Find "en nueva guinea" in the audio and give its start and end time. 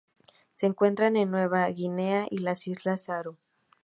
1.09-2.25